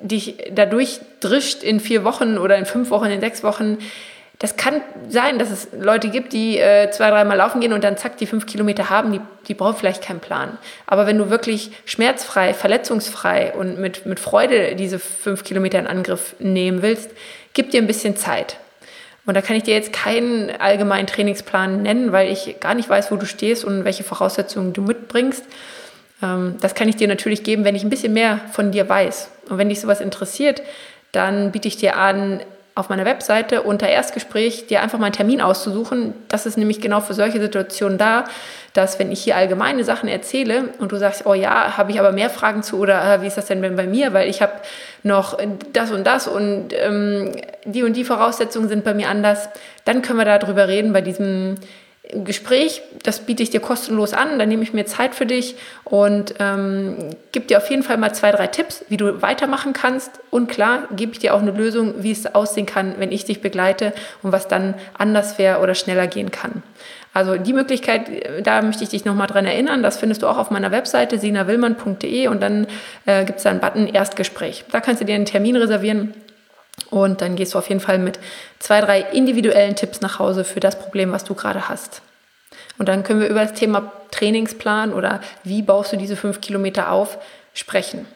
dich 0.00 0.36
dadurch 0.52 1.00
drischt 1.20 1.62
in 1.62 1.80
vier 1.80 2.04
Wochen 2.04 2.38
oder 2.38 2.56
in 2.56 2.66
fünf 2.66 2.90
Wochen, 2.90 3.06
in 3.06 3.20
sechs 3.20 3.42
Wochen. 3.42 3.78
Das 4.38 4.56
kann 4.56 4.82
sein, 5.08 5.40
dass 5.40 5.50
es 5.50 5.68
Leute 5.72 6.10
gibt, 6.10 6.32
die 6.32 6.58
äh, 6.58 6.90
zwei, 6.92 7.10
dreimal 7.10 7.36
laufen 7.36 7.60
gehen 7.60 7.72
und 7.72 7.82
dann 7.82 7.96
zack, 7.96 8.18
die 8.18 8.26
fünf 8.26 8.46
Kilometer 8.46 8.88
haben, 8.88 9.12
die, 9.12 9.20
die 9.48 9.54
brauchen 9.54 9.76
vielleicht 9.76 10.02
keinen 10.02 10.20
Plan. 10.20 10.58
Aber 10.86 11.08
wenn 11.08 11.18
du 11.18 11.28
wirklich 11.28 11.72
schmerzfrei, 11.86 12.54
verletzungsfrei 12.54 13.52
und 13.54 13.80
mit, 13.80 14.06
mit 14.06 14.20
Freude 14.20 14.76
diese 14.76 15.00
fünf 15.00 15.42
Kilometer 15.42 15.80
in 15.80 15.88
Angriff 15.88 16.36
nehmen 16.38 16.82
willst, 16.82 17.10
gib 17.52 17.72
dir 17.72 17.82
ein 17.82 17.88
bisschen 17.88 18.16
Zeit. 18.16 18.58
Und 19.26 19.34
da 19.34 19.42
kann 19.42 19.56
ich 19.56 19.64
dir 19.64 19.74
jetzt 19.74 19.92
keinen 19.92 20.50
allgemeinen 20.58 21.08
Trainingsplan 21.08 21.82
nennen, 21.82 22.12
weil 22.12 22.30
ich 22.30 22.60
gar 22.60 22.74
nicht 22.74 22.88
weiß, 22.88 23.10
wo 23.10 23.16
du 23.16 23.26
stehst 23.26 23.64
und 23.64 23.84
welche 23.84 24.04
Voraussetzungen 24.04 24.72
du 24.72 24.82
mitbringst. 24.82 25.44
Ähm, 26.22 26.56
das 26.60 26.76
kann 26.76 26.88
ich 26.88 26.94
dir 26.94 27.08
natürlich 27.08 27.42
geben, 27.42 27.64
wenn 27.64 27.74
ich 27.74 27.82
ein 27.82 27.90
bisschen 27.90 28.12
mehr 28.12 28.40
von 28.52 28.70
dir 28.70 28.88
weiß. 28.88 29.30
Und 29.50 29.58
wenn 29.58 29.68
dich 29.68 29.80
sowas 29.80 30.00
interessiert, 30.00 30.62
dann 31.10 31.50
biete 31.50 31.66
ich 31.66 31.76
dir 31.76 31.96
an, 31.96 32.40
auf 32.78 32.88
meiner 32.88 33.04
Webseite 33.04 33.62
unter 33.62 33.88
Erstgespräch 33.88 34.68
dir 34.68 34.82
einfach 34.82 35.00
mal 35.00 35.06
einen 35.06 35.12
Termin 35.12 35.40
auszusuchen. 35.40 36.14
Das 36.28 36.46
ist 36.46 36.56
nämlich 36.56 36.80
genau 36.80 37.00
für 37.00 37.12
solche 37.12 37.40
Situationen 37.40 37.98
da, 37.98 38.24
dass 38.72 39.00
wenn 39.00 39.10
ich 39.10 39.20
hier 39.20 39.34
allgemeine 39.34 39.82
Sachen 39.82 40.08
erzähle 40.08 40.68
und 40.78 40.92
du 40.92 40.96
sagst, 40.96 41.26
oh 41.26 41.34
ja, 41.34 41.76
habe 41.76 41.90
ich 41.90 41.98
aber 41.98 42.12
mehr 42.12 42.30
Fragen 42.30 42.62
zu 42.62 42.78
oder 42.78 43.14
äh, 43.14 43.20
wie 43.20 43.26
ist 43.26 43.36
das 43.36 43.46
denn 43.46 43.60
bei 43.60 43.86
mir, 43.86 44.14
weil 44.14 44.28
ich 44.28 44.42
habe 44.42 44.52
noch 45.02 45.38
das 45.72 45.90
und 45.90 46.06
das 46.06 46.28
und 46.28 46.68
ähm, 46.72 47.32
die 47.64 47.82
und 47.82 47.96
die 47.96 48.04
Voraussetzungen 48.04 48.68
sind 48.68 48.84
bei 48.84 48.94
mir 48.94 49.08
anders, 49.08 49.48
dann 49.84 50.00
können 50.00 50.20
wir 50.20 50.38
darüber 50.38 50.68
reden 50.68 50.92
bei 50.92 51.00
diesem 51.00 51.56
Gespräch, 52.12 52.82
das 53.02 53.20
biete 53.20 53.42
ich 53.42 53.50
dir 53.50 53.60
kostenlos 53.60 54.14
an, 54.14 54.38
dann 54.38 54.48
nehme 54.48 54.62
ich 54.62 54.72
mir 54.72 54.86
Zeit 54.86 55.14
für 55.14 55.26
dich 55.26 55.56
und 55.84 56.34
ähm, 56.38 56.96
gebe 57.32 57.46
dir 57.46 57.58
auf 57.58 57.68
jeden 57.68 57.82
Fall 57.82 57.98
mal 57.98 58.14
zwei, 58.14 58.30
drei 58.30 58.46
Tipps, 58.46 58.84
wie 58.88 58.96
du 58.96 59.20
weitermachen 59.20 59.72
kannst. 59.72 60.12
Und 60.30 60.48
klar, 60.48 60.88
gebe 60.96 61.12
ich 61.12 61.18
dir 61.18 61.34
auch 61.34 61.42
eine 61.42 61.50
Lösung, 61.50 62.02
wie 62.02 62.10
es 62.10 62.34
aussehen 62.34 62.66
kann, 62.66 62.94
wenn 62.98 63.12
ich 63.12 63.24
dich 63.24 63.40
begleite 63.40 63.92
und 64.22 64.32
was 64.32 64.48
dann 64.48 64.74
anders 64.96 65.38
wäre 65.38 65.60
oder 65.60 65.74
schneller 65.74 66.06
gehen 66.06 66.30
kann. 66.30 66.62
Also 67.12 67.36
die 67.36 67.52
Möglichkeit, 67.52 68.02
da 68.42 68.62
möchte 68.62 68.84
ich 68.84 68.90
dich 68.90 69.04
nochmal 69.04 69.26
dran 69.26 69.44
erinnern, 69.44 69.82
das 69.82 69.98
findest 69.98 70.22
du 70.22 70.28
auch 70.28 70.38
auf 70.38 70.50
meiner 70.50 70.70
Webseite 70.70 71.18
sinawillmann.de 71.18 72.28
und 72.28 72.42
dann 72.42 72.66
äh, 73.06 73.24
gibt 73.24 73.38
es 73.38 73.44
da 73.44 73.50
einen 73.50 73.60
Button 73.60 73.86
Erstgespräch. 73.86 74.64
Da 74.70 74.80
kannst 74.80 75.00
du 75.00 75.04
dir 75.04 75.14
einen 75.14 75.24
Termin 75.24 75.56
reservieren 75.56 76.14
und 76.90 77.20
dann 77.20 77.36
gehst 77.36 77.54
du 77.54 77.58
auf 77.58 77.68
jeden 77.68 77.80
Fall 77.80 77.98
mit 77.98 78.18
zwei, 78.58 78.80
drei 78.80 79.00
individuellen 79.00 79.76
Tipps 79.76 80.00
nach 80.00 80.18
Hause 80.18 80.44
für 80.44 80.60
das 80.60 80.78
Problem, 80.78 81.12
was 81.12 81.24
du 81.24 81.34
gerade 81.34 81.68
hast. 81.68 82.02
Und 82.78 82.88
dann 82.88 83.02
können 83.02 83.20
wir 83.20 83.28
über 83.28 83.40
das 83.40 83.54
Thema 83.54 83.92
Trainingsplan 84.10 84.92
oder 84.92 85.20
wie 85.44 85.62
baust 85.62 85.92
du 85.92 85.96
diese 85.96 86.16
fünf 86.16 86.40
Kilometer 86.40 86.92
auf 86.92 87.18
sprechen. 87.52 88.06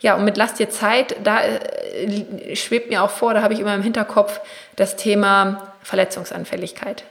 Ja, 0.00 0.16
und 0.16 0.24
mit 0.24 0.36
Lass 0.36 0.54
dir 0.54 0.70
Zeit, 0.70 1.16
da 1.24 1.42
äh, 1.42 2.56
schwebt 2.56 2.90
mir 2.90 3.02
auch 3.02 3.10
vor, 3.10 3.34
da 3.34 3.42
habe 3.42 3.54
ich 3.54 3.60
immer 3.60 3.74
im 3.74 3.82
Hinterkopf 3.82 4.40
das 4.76 4.96
Thema 4.96 5.74
Verletzungsanfälligkeit. 5.82 7.04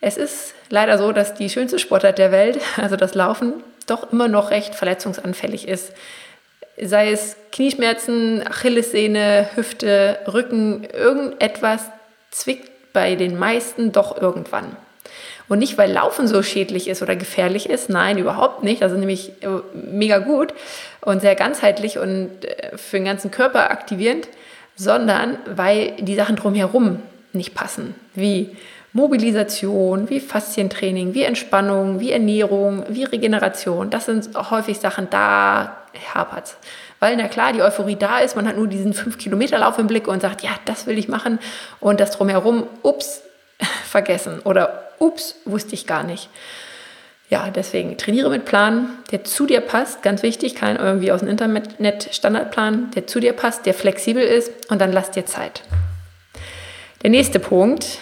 Es 0.00 0.16
ist 0.16 0.54
leider 0.70 0.98
so, 0.98 1.12
dass 1.12 1.34
die 1.34 1.50
schönste 1.50 1.78
Sportart 1.78 2.18
der 2.18 2.32
Welt, 2.32 2.60
also 2.76 2.96
das 2.96 3.14
Laufen, 3.14 3.54
doch 3.86 4.12
immer 4.12 4.28
noch 4.28 4.50
recht 4.50 4.74
verletzungsanfällig 4.74 5.68
ist. 5.68 5.92
Sei 6.80 7.10
es 7.10 7.36
Knieschmerzen, 7.52 8.46
Achillessehne, 8.46 9.48
Hüfte, 9.54 10.18
Rücken, 10.32 10.84
irgendetwas 10.84 11.82
zwickt 12.30 12.92
bei 12.92 13.14
den 13.14 13.38
meisten 13.38 13.92
doch 13.92 14.20
irgendwann. 14.20 14.76
Und 15.48 15.60
nicht, 15.60 15.78
weil 15.78 15.92
Laufen 15.92 16.26
so 16.26 16.42
schädlich 16.42 16.88
ist 16.88 17.02
oder 17.02 17.14
gefährlich 17.14 17.68
ist, 17.70 17.88
nein, 17.88 18.18
überhaupt 18.18 18.64
nicht. 18.64 18.82
Das 18.82 18.92
ist 18.92 18.98
nämlich 18.98 19.30
äh, 19.42 19.60
mega 19.72 20.18
gut 20.18 20.52
und 21.02 21.20
sehr 21.20 21.36
ganzheitlich 21.36 21.98
und 21.98 22.44
äh, 22.44 22.76
für 22.76 22.96
den 22.96 23.04
ganzen 23.04 23.30
Körper 23.30 23.70
aktivierend, 23.70 24.28
sondern 24.74 25.38
weil 25.46 25.92
die 26.00 26.16
Sachen 26.16 26.36
drumherum 26.36 27.00
nicht 27.32 27.54
passen, 27.54 27.94
wie 28.14 28.56
Mobilisation, 28.96 30.08
wie 30.08 30.20
Faszientraining, 30.20 31.12
wie 31.12 31.22
Entspannung, 31.22 32.00
wie 32.00 32.12
Ernährung, 32.12 32.82
wie 32.88 33.04
Regeneration. 33.04 33.90
Das 33.90 34.06
sind 34.06 34.30
häufig 34.50 34.78
Sachen, 34.78 35.08
da 35.10 35.76
hapert 36.14 36.46
es. 36.46 36.56
Weil, 36.98 37.16
na 37.16 37.28
klar, 37.28 37.52
die 37.52 37.60
Euphorie 37.60 37.96
da 37.96 38.20
ist, 38.20 38.36
man 38.36 38.48
hat 38.48 38.56
nur 38.56 38.66
diesen 38.66 38.94
5-Kilometer-Lauf 38.94 39.78
im 39.78 39.86
Blick 39.86 40.08
und 40.08 40.22
sagt, 40.22 40.42
ja, 40.42 40.52
das 40.64 40.86
will 40.86 40.96
ich 40.96 41.08
machen. 41.08 41.38
Und 41.78 42.00
das 42.00 42.12
drumherum, 42.12 42.66
ups, 42.82 43.20
vergessen. 43.84 44.40
Oder 44.44 44.90
ups, 44.98 45.34
wusste 45.44 45.74
ich 45.74 45.86
gar 45.86 46.02
nicht. 46.02 46.30
Ja, 47.28 47.50
deswegen 47.54 47.98
trainiere 47.98 48.30
mit 48.30 48.46
Plan, 48.46 48.88
der 49.10 49.24
zu 49.24 49.44
dir 49.44 49.60
passt, 49.60 50.02
ganz 50.02 50.22
wichtig, 50.22 50.54
kein 50.54 50.76
irgendwie 50.76 51.12
aus 51.12 51.20
dem 51.20 51.28
Internet 51.28 52.08
Standardplan, 52.12 52.92
der 52.92 53.06
zu 53.06 53.20
dir 53.20 53.34
passt, 53.34 53.66
der 53.66 53.74
flexibel 53.74 54.22
ist 54.22 54.70
und 54.70 54.80
dann 54.80 54.92
lass 54.92 55.10
dir 55.10 55.26
Zeit. 55.26 55.64
Der 57.02 57.10
nächste 57.10 57.40
Punkt, 57.40 57.98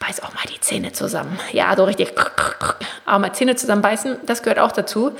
beiß 0.00 0.22
auch 0.22 0.34
mal 0.34 0.42
die 0.52 0.60
Zähne 0.60 0.92
zusammen. 0.92 1.38
Ja, 1.52 1.76
so 1.76 1.84
richtig, 1.84 2.12
auch 3.06 3.18
mal 3.18 3.32
Zähne 3.32 3.54
zusammenbeißen, 3.54 4.16
das 4.26 4.42
gehört 4.42 4.58
auch 4.58 4.72
dazu, 4.72 5.12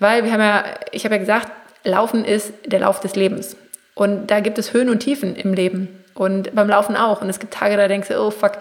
weil 0.00 0.24
wir 0.24 0.32
haben 0.32 0.40
ja, 0.40 0.64
ich 0.90 1.04
habe 1.04 1.14
ja 1.14 1.20
gesagt, 1.20 1.48
Laufen 1.84 2.24
ist 2.24 2.52
der 2.64 2.80
Lauf 2.80 3.00
des 3.00 3.14
Lebens. 3.14 3.56
Und 3.94 4.28
da 4.28 4.40
gibt 4.40 4.58
es 4.58 4.72
Höhen 4.72 4.88
und 4.88 5.00
Tiefen 5.00 5.36
im 5.36 5.52
Leben. 5.54 5.88
Und 6.14 6.54
beim 6.54 6.68
Laufen 6.68 6.96
auch. 6.96 7.20
Und 7.22 7.28
es 7.28 7.38
gibt 7.38 7.54
Tage, 7.54 7.76
da 7.76 7.88
denkst 7.88 8.08
du, 8.08 8.18
oh 8.18 8.30
fuck, 8.30 8.52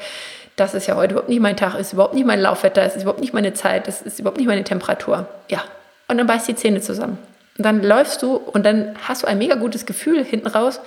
das 0.55 0.73
ist 0.73 0.87
ja 0.87 0.95
heute 0.95 1.13
überhaupt 1.13 1.29
nicht 1.29 1.39
mein 1.39 1.57
Tag, 1.57 1.75
ist 1.75 1.93
überhaupt 1.93 2.13
nicht 2.13 2.25
mein 2.25 2.39
Laufwetter, 2.39 2.85
ist 2.85 2.97
überhaupt 2.97 3.21
nicht 3.21 3.33
meine 3.33 3.53
Zeit, 3.53 3.87
das 3.87 4.01
ist 4.01 4.19
überhaupt 4.19 4.37
nicht 4.37 4.47
meine 4.47 4.63
Temperatur. 4.63 5.27
Ja. 5.49 5.63
Und 6.07 6.17
dann 6.17 6.27
beißt 6.27 6.47
die 6.47 6.55
Zähne 6.55 6.81
zusammen. 6.81 7.17
Und 7.57 7.65
dann 7.65 7.83
läufst 7.83 8.21
du 8.21 8.35
und 8.35 8.65
dann 8.65 8.95
hast 9.07 9.23
du 9.23 9.27
ein 9.27 9.37
mega 9.37 9.55
gutes 9.55 9.85
Gefühl 9.85 10.23
hinten 10.23 10.47
raus 10.47 10.81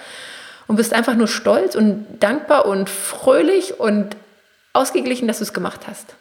und 0.67 0.77
bist 0.77 0.93
einfach 0.93 1.15
nur 1.15 1.29
stolz 1.29 1.75
und 1.75 2.07
dankbar 2.21 2.67
und 2.67 2.91
fröhlich 2.91 3.79
und 3.79 4.17
ausgeglichen, 4.75 5.27
dass 5.27 5.39
du 5.39 5.45
es 5.45 5.55
gemacht 5.55 5.83
hast. 5.87 6.15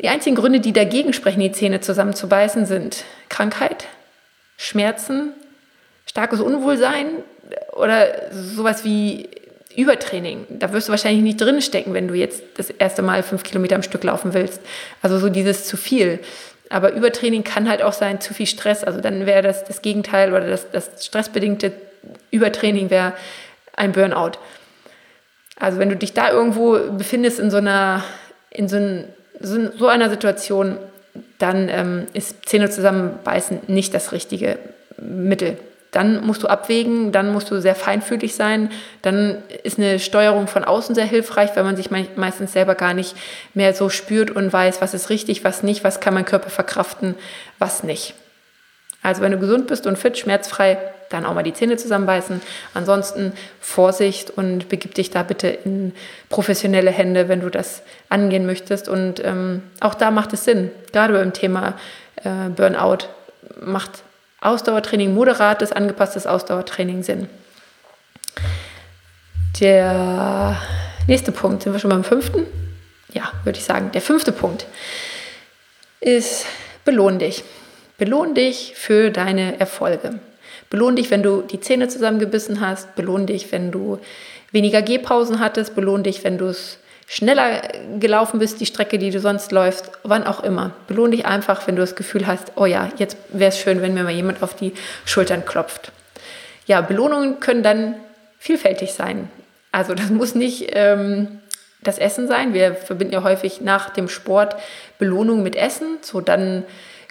Die 0.00 0.08
einzigen 0.08 0.34
Gründe, 0.34 0.58
die 0.58 0.72
dagegen 0.72 1.12
sprechen, 1.12 1.40
die 1.40 1.52
Zähne 1.52 1.80
zusammenzubeißen, 1.80 2.66
sind 2.66 3.04
Krankheit, 3.28 3.86
Schmerzen, 4.56 5.32
starkes 6.06 6.40
Unwohlsein 6.40 7.06
oder 7.72 8.32
sowas 8.32 8.84
wie 8.84 9.28
Übertraining. 9.76 10.46
Da 10.50 10.72
wirst 10.72 10.88
du 10.88 10.90
wahrscheinlich 10.90 11.22
nicht 11.22 11.40
drinstecken, 11.40 11.94
wenn 11.94 12.08
du 12.08 12.14
jetzt 12.14 12.42
das 12.56 12.70
erste 12.70 13.02
Mal 13.02 13.22
fünf 13.22 13.42
Kilometer 13.42 13.76
am 13.76 13.82
Stück 13.82 14.02
laufen 14.04 14.34
willst. 14.34 14.60
Also 15.00 15.18
so 15.18 15.28
dieses 15.28 15.66
zu 15.66 15.76
viel. 15.76 16.18
Aber 16.68 16.92
Übertraining 16.92 17.44
kann 17.44 17.68
halt 17.68 17.82
auch 17.82 17.92
sein, 17.92 18.20
zu 18.20 18.34
viel 18.34 18.46
Stress. 18.46 18.82
Also 18.82 19.00
dann 19.00 19.24
wäre 19.26 19.42
das 19.42 19.64
das 19.64 19.82
Gegenteil 19.82 20.30
oder 20.30 20.48
das, 20.48 20.70
das 20.70 21.06
stressbedingte 21.06 21.72
Übertraining 22.30 22.90
wäre 22.90 23.12
ein 23.74 23.92
Burnout. 23.92 24.32
Also 25.58 25.78
wenn 25.78 25.88
du 25.88 25.96
dich 25.96 26.12
da 26.12 26.30
irgendwo 26.30 26.78
befindest 26.96 27.38
in 27.38 27.50
so 27.50 27.58
einer, 27.58 28.04
in 28.50 28.68
so, 28.68 28.76
ein, 28.76 29.04
so 29.40 29.88
einer 29.88 30.10
Situation, 30.10 30.78
dann 31.38 31.68
ähm, 31.68 32.06
ist 32.14 32.48
Zähne 32.48 32.70
zusammenbeißen 32.70 33.60
nicht 33.66 33.94
das 33.94 34.12
richtige 34.12 34.58
Mittel 34.98 35.58
dann 35.92 36.24
musst 36.26 36.42
du 36.42 36.48
abwägen, 36.48 37.12
dann 37.12 37.32
musst 37.32 37.50
du 37.50 37.60
sehr 37.60 37.74
feinfühlig 37.74 38.34
sein, 38.34 38.70
dann 39.02 39.42
ist 39.62 39.78
eine 39.78 39.98
Steuerung 39.98 40.48
von 40.48 40.64
außen 40.64 40.94
sehr 40.94 41.04
hilfreich, 41.04 41.50
weil 41.54 41.64
man 41.64 41.76
sich 41.76 41.90
meistens 41.90 42.54
selber 42.54 42.74
gar 42.74 42.94
nicht 42.94 43.14
mehr 43.52 43.74
so 43.74 43.90
spürt 43.90 44.30
und 44.30 44.52
weiß, 44.52 44.80
was 44.80 44.94
ist 44.94 45.10
richtig, 45.10 45.44
was 45.44 45.62
nicht, 45.62 45.84
was 45.84 46.00
kann 46.00 46.14
mein 46.14 46.24
Körper 46.24 46.48
verkraften, 46.48 47.14
was 47.58 47.84
nicht. 47.84 48.14
Also 49.02 49.20
wenn 49.20 49.32
du 49.32 49.38
gesund 49.38 49.66
bist 49.66 49.86
und 49.86 49.98
fit, 49.98 50.16
schmerzfrei, 50.16 50.78
dann 51.12 51.26
auch 51.26 51.34
mal 51.34 51.42
die 51.42 51.52
Zähne 51.52 51.76
zusammenbeißen. 51.76 52.40
Ansonsten 52.74 53.32
Vorsicht 53.60 54.30
und 54.30 54.68
begib 54.68 54.94
dich 54.94 55.10
da 55.10 55.22
bitte 55.22 55.48
in 55.48 55.94
professionelle 56.28 56.90
Hände, 56.90 57.28
wenn 57.28 57.40
du 57.40 57.50
das 57.50 57.82
angehen 58.08 58.46
möchtest. 58.46 58.88
Und 58.88 59.24
ähm, 59.24 59.62
auch 59.80 59.94
da 59.94 60.10
macht 60.10 60.32
es 60.32 60.44
Sinn, 60.44 60.70
gerade 60.92 61.14
beim 61.14 61.32
Thema 61.32 61.74
äh, 62.16 62.48
Burnout 62.54 63.06
macht 63.60 64.02
Ausdauertraining, 64.40 65.14
moderates, 65.14 65.70
angepasstes 65.72 66.26
Ausdauertraining 66.26 67.02
Sinn. 67.02 67.28
Der 69.60 70.56
nächste 71.06 71.30
Punkt, 71.30 71.62
sind 71.62 71.72
wir 71.72 71.78
schon 71.78 71.90
beim 71.90 72.04
fünften? 72.04 72.46
Ja, 73.12 73.30
würde 73.44 73.58
ich 73.58 73.64
sagen. 73.64 73.92
Der 73.92 74.02
fünfte 74.02 74.32
Punkt 74.32 74.66
ist, 76.00 76.46
belohn 76.84 77.18
dich. 77.18 77.44
Belohn 77.98 78.34
dich 78.34 78.72
für 78.74 79.10
deine 79.10 79.60
Erfolge. 79.60 80.18
Belohn 80.72 80.96
dich, 80.96 81.10
wenn 81.10 81.22
du 81.22 81.42
die 81.42 81.60
Zähne 81.60 81.88
zusammengebissen 81.88 82.62
hast. 82.62 82.94
Belohn 82.94 83.26
dich, 83.26 83.52
wenn 83.52 83.70
du 83.70 83.98
weniger 84.52 84.80
Gehpausen 84.80 85.38
hattest. 85.38 85.74
Belohn 85.74 86.02
dich, 86.02 86.24
wenn 86.24 86.38
du 86.38 86.46
es 86.46 86.78
schneller 87.06 87.60
gelaufen 88.00 88.38
bist, 88.38 88.58
die 88.58 88.64
Strecke, 88.64 88.96
die 88.96 89.10
du 89.10 89.20
sonst 89.20 89.52
läufst, 89.52 89.90
wann 90.02 90.24
auch 90.26 90.42
immer. 90.42 90.70
Belohn 90.86 91.10
dich 91.10 91.26
einfach, 91.26 91.66
wenn 91.66 91.76
du 91.76 91.82
das 91.82 91.94
Gefühl 91.94 92.26
hast, 92.26 92.52
oh 92.56 92.64
ja, 92.64 92.88
jetzt 92.96 93.18
wäre 93.28 93.50
es 93.50 93.58
schön, 93.58 93.82
wenn 93.82 93.92
mir 93.92 94.02
mal 94.04 94.12
jemand 94.12 94.42
auf 94.42 94.54
die 94.56 94.72
Schultern 95.04 95.44
klopft. 95.44 95.92
Ja, 96.66 96.80
Belohnungen 96.80 97.38
können 97.38 97.62
dann 97.62 97.96
vielfältig 98.38 98.94
sein. 98.94 99.28
Also 99.72 99.94
das 99.94 100.08
muss 100.08 100.34
nicht 100.34 100.70
ähm, 100.72 101.40
das 101.82 101.98
Essen 101.98 102.28
sein. 102.28 102.54
Wir 102.54 102.76
verbinden 102.76 103.12
ja 103.12 103.22
häufig 103.22 103.60
nach 103.60 103.90
dem 103.90 104.08
Sport 104.08 104.56
Belohnung 104.98 105.42
mit 105.42 105.54
Essen. 105.54 105.98
So, 106.00 106.22
dann 106.22 106.64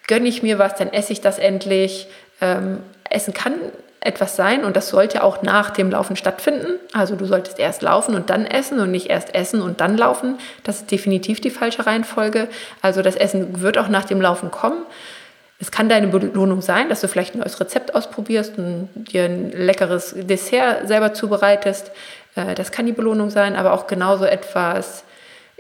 gönne 0.08 0.28
ich 0.28 0.42
mir 0.42 0.58
was, 0.58 0.74
dann 0.74 0.92
esse 0.92 1.14
ich 1.14 1.22
das 1.22 1.38
endlich. 1.38 2.08
Ähm, 2.42 2.80
Essen 3.12 3.34
kann 3.34 3.54
etwas 4.00 4.36
sein 4.36 4.66
und 4.66 4.76
das 4.76 4.90
sollte 4.90 5.24
auch 5.24 5.44
nach 5.44 5.70
dem 5.70 5.92
Laufen 5.92 6.16
stattfinden. 6.16 6.80
Also 6.92 7.16
du 7.16 7.26
solltest 7.26 7.60
erst 7.60 7.84
laufen 7.84 8.16
und 8.16 8.32
dann 8.32 8.46
essen 8.46 8.80
und 8.80 8.90
nicht 8.90 9.08
erst 9.12 9.36
essen 9.36 9.62
und 9.62 9.80
dann 9.80 9.96
laufen. 9.96 10.40
Das 10.64 10.78
ist 10.78 10.92
definitiv 10.92 11.40
die 11.40 11.52
falsche 11.52 11.86
Reihenfolge. 11.86 12.48
Also 12.82 13.04
das 13.04 13.16
Essen 13.16 13.62
wird 13.62 13.78
auch 13.78 13.90
nach 13.90 14.06
dem 14.06 14.20
Laufen 14.20 14.50
kommen. 14.50 14.84
Es 15.60 15.70
kann 15.70 15.88
deine 15.88 16.08
Belohnung 16.08 16.62
sein, 16.62 16.90
dass 16.90 17.02
du 17.02 17.08
vielleicht 17.08 17.36
ein 17.36 17.40
neues 17.40 17.60
Rezept 17.60 17.94
ausprobierst 17.94 18.58
und 18.58 18.90
dir 18.96 19.26
ein 19.26 19.52
leckeres 19.52 20.16
Dessert 20.18 20.88
selber 20.88 21.14
zubereitest. 21.14 21.92
Äh, 22.36 22.56
das 22.56 22.72
kann 22.72 22.88
die 22.88 22.92
Belohnung 22.94 23.30
sein, 23.30 23.56
aber 23.56 23.74
auch 23.74 23.86
genauso 23.86 24.26
etwas 24.26 25.04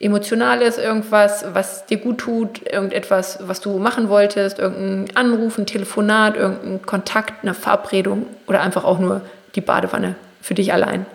Emotionales, 0.01 0.77
irgendwas, 0.77 1.45
was 1.53 1.85
dir 1.85 1.97
gut 1.97 2.17
tut, 2.17 2.67
irgendetwas, 2.71 3.39
was 3.41 3.61
du 3.61 3.77
machen 3.77 4.09
wolltest, 4.09 4.57
irgendein 4.57 5.15
Anruf, 5.15 5.57
ein 5.57 5.65
Telefonat, 5.65 6.35
irgendein 6.35 6.81
Kontakt, 6.81 7.43
eine 7.43 7.53
Verabredung 7.53 8.25
oder 8.47 8.61
einfach 8.61 8.83
auch 8.83 8.99
nur 8.99 9.21
die 9.55 9.61
Badewanne 9.61 10.15
für 10.41 10.55
dich 10.55 10.73
allein. 10.73 11.05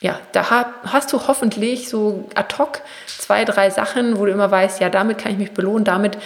Ja, 0.00 0.18
da 0.32 0.66
hast 0.84 1.12
du 1.12 1.26
hoffentlich 1.26 1.88
so 1.88 2.28
ad 2.34 2.56
hoc 2.58 2.80
zwei, 3.06 3.44
drei 3.44 3.70
Sachen, 3.70 4.18
wo 4.18 4.24
du 4.24 4.32
immer 4.32 4.50
weißt, 4.50 4.80
ja, 4.80 4.88
damit 4.88 5.18
kann 5.18 5.32
ich 5.32 5.38
mich 5.38 5.52
belohnen, 5.52 5.84
damit 5.84 6.16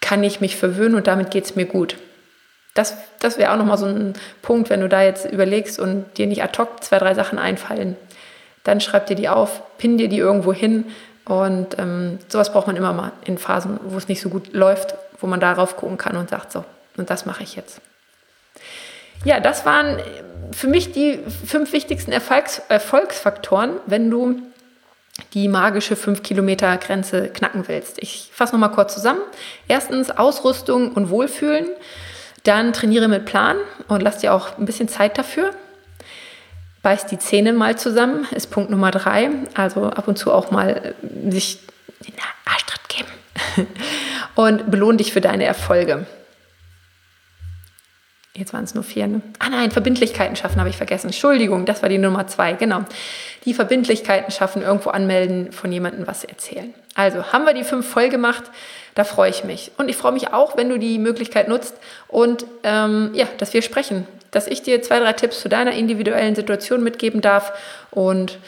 kann 0.00 0.22
ich 0.22 0.40
mich 0.40 0.56
verwöhnen 0.56 0.96
und 0.96 1.06
damit 1.06 1.30
geht 1.30 1.44
es 1.44 1.56
mir 1.56 1.66
gut. 1.66 1.96
Das, 2.74 2.94
das 3.20 3.38
wäre 3.38 3.52
auch 3.52 3.56
nochmal 3.56 3.78
so 3.78 3.86
ein 3.86 4.12
Punkt, 4.42 4.68
wenn 4.68 4.80
du 4.80 4.88
da 4.88 5.02
jetzt 5.02 5.24
überlegst 5.24 5.78
und 5.78 6.04
dir 6.18 6.26
nicht 6.26 6.42
ad 6.42 6.58
hoc 6.58 6.82
zwei, 6.82 6.98
drei 6.98 7.14
Sachen 7.14 7.38
einfallen 7.38 7.96
dann 8.66 8.80
schreib 8.80 9.06
dir 9.06 9.14
die 9.14 9.28
auf, 9.28 9.62
pin 9.78 9.96
dir 9.96 10.08
die 10.08 10.18
irgendwo 10.18 10.52
hin. 10.52 10.86
Und 11.24 11.78
ähm, 11.78 12.18
sowas 12.28 12.52
braucht 12.52 12.66
man 12.66 12.76
immer 12.76 12.92
mal 12.92 13.12
in 13.24 13.38
Phasen, 13.38 13.78
wo 13.84 13.96
es 13.96 14.08
nicht 14.08 14.20
so 14.20 14.28
gut 14.28 14.52
läuft, 14.52 14.94
wo 15.20 15.26
man 15.26 15.40
darauf 15.40 15.76
gucken 15.76 15.98
kann 15.98 16.16
und 16.16 16.30
sagt, 16.30 16.52
so, 16.52 16.64
und 16.96 17.10
das 17.10 17.26
mache 17.26 17.42
ich 17.42 17.56
jetzt. 17.56 17.80
Ja, 19.24 19.40
das 19.40 19.64
waren 19.64 19.98
für 20.52 20.66
mich 20.66 20.92
die 20.92 21.18
fünf 21.46 21.72
wichtigsten 21.72 22.12
Erfolgs 22.12 22.60
Erfolgsfaktoren, 22.68 23.72
wenn 23.86 24.10
du 24.10 24.40
die 25.32 25.48
magische 25.48 25.94
5-Kilometer-Grenze 25.94 27.28
knacken 27.28 27.68
willst. 27.68 28.02
Ich 28.02 28.30
fasse 28.32 28.52
nochmal 28.52 28.72
kurz 28.72 28.94
zusammen. 28.94 29.20
Erstens 29.66 30.10
Ausrüstung 30.10 30.92
und 30.92 31.08
Wohlfühlen. 31.08 31.66
Dann 32.42 32.72
trainiere 32.72 33.08
mit 33.08 33.24
Plan 33.24 33.56
und 33.88 34.02
lass 34.02 34.18
dir 34.18 34.34
auch 34.34 34.58
ein 34.58 34.66
bisschen 34.66 34.88
Zeit 34.88 35.18
dafür 35.18 35.52
beißt 36.86 37.10
die 37.10 37.18
Zähne 37.18 37.52
mal 37.52 37.76
zusammen, 37.76 38.28
ist 38.30 38.52
Punkt 38.52 38.70
Nummer 38.70 38.92
drei. 38.92 39.30
Also 39.54 39.86
ab 39.86 40.06
und 40.06 40.18
zu 40.18 40.30
auch 40.32 40.52
mal 40.52 40.94
äh, 41.02 41.32
sich 41.32 41.58
den 42.06 42.14
Arschtritt 42.44 42.88
geben. 42.88 43.08
Und 44.36 44.70
belohn 44.70 44.96
dich 44.96 45.12
für 45.12 45.20
deine 45.20 45.46
Erfolge. 45.46 46.06
Jetzt 48.34 48.52
waren 48.52 48.62
es 48.62 48.74
nur 48.76 48.84
vier. 48.84 49.08
Ne? 49.08 49.20
Ah 49.40 49.48
nein, 49.48 49.72
Verbindlichkeiten 49.72 50.36
schaffen 50.36 50.60
habe 50.60 50.68
ich 50.68 50.76
vergessen. 50.76 51.08
Entschuldigung, 51.08 51.66
das 51.66 51.82
war 51.82 51.88
die 51.88 51.98
Nummer 51.98 52.28
zwei. 52.28 52.52
Genau. 52.52 52.84
Die 53.46 53.54
Verbindlichkeiten 53.54 54.30
schaffen, 54.30 54.62
irgendwo 54.62 54.90
anmelden, 54.90 55.50
von 55.50 55.72
jemandem 55.72 56.06
was 56.06 56.22
erzählen. 56.22 56.72
Also 56.94 57.32
haben 57.32 57.46
wir 57.46 57.54
die 57.54 57.64
fünf 57.64 57.88
voll 57.88 58.10
gemacht. 58.10 58.44
Da 58.94 59.02
freue 59.02 59.30
ich 59.30 59.42
mich. 59.42 59.72
Und 59.76 59.88
ich 59.88 59.96
freue 59.96 60.12
mich 60.12 60.32
auch, 60.32 60.56
wenn 60.56 60.68
du 60.68 60.78
die 60.78 61.00
Möglichkeit 61.00 61.48
nutzt 61.48 61.74
und 62.06 62.46
ähm, 62.62 63.10
ja, 63.14 63.26
dass 63.38 63.54
wir 63.54 63.62
sprechen. 63.62 64.06
Dass 64.30 64.46
ich 64.46 64.62
dir 64.62 64.82
zwei, 64.82 64.98
drei 64.98 65.12
Tipps 65.12 65.40
zu 65.40 65.48
deiner 65.48 65.72
individuellen 65.72 66.34
Situation 66.34 66.82
mitgeben 66.82 67.20
darf 67.20 67.52
und 67.90 68.38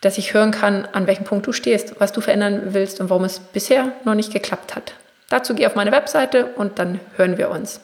dass 0.00 0.18
ich 0.18 0.34
hören 0.34 0.52
kann, 0.52 0.86
an 0.92 1.06
welchem 1.06 1.24
Punkt 1.24 1.46
du 1.46 1.52
stehst, 1.52 1.98
was 1.98 2.12
du 2.12 2.20
verändern 2.20 2.74
willst 2.74 3.00
und 3.00 3.10
warum 3.10 3.24
es 3.24 3.40
bisher 3.40 3.92
noch 4.04 4.14
nicht 4.14 4.32
geklappt 4.32 4.76
hat. 4.76 4.94
Dazu 5.28 5.54
geh 5.54 5.66
auf 5.66 5.74
meine 5.74 5.92
Webseite 5.92 6.46
und 6.46 6.78
dann 6.78 7.00
hören 7.16 7.36
wir 7.36 7.50
uns. 7.50 7.80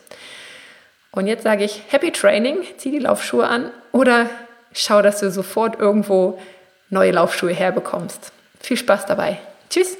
Und 1.10 1.26
jetzt 1.26 1.44
sage 1.44 1.64
ich 1.64 1.82
Happy 1.88 2.10
Training, 2.10 2.58
zieh 2.76 2.90
die 2.90 2.98
Laufschuhe 2.98 3.46
an 3.46 3.70
oder 3.92 4.28
schau, 4.72 5.02
dass 5.02 5.20
du 5.20 5.30
sofort 5.30 5.78
irgendwo 5.78 6.40
neue 6.90 7.12
Laufschuhe 7.12 7.52
herbekommst. 7.52 8.32
Viel 8.60 8.76
Spaß 8.76 9.06
dabei. 9.06 9.38
Tschüss. 9.70 9.96